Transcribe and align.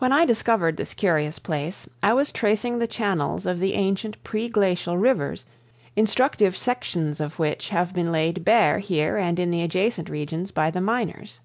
When 0.00 0.12
I 0.12 0.26
discovered 0.26 0.76
this 0.76 0.92
curious 0.92 1.38
place, 1.38 1.88
I 2.02 2.12
was 2.12 2.30
tracing 2.30 2.78
the 2.78 2.86
channels 2.86 3.46
of 3.46 3.58
the 3.58 3.72
ancient 3.72 4.22
pre 4.22 4.50
glacial 4.50 4.98
rivers, 4.98 5.46
instructive 5.96 6.54
sections 6.58 7.20
of 7.20 7.38
which 7.38 7.70
have 7.70 7.94
been 7.94 8.12
laid 8.12 8.44
bare 8.44 8.80
here 8.80 9.16
and 9.16 9.38
in 9.38 9.50
the 9.50 9.62
adjacent 9.62 10.10
regions 10.10 10.50
by 10.50 10.70
the 10.70 10.82
miners. 10.82 11.40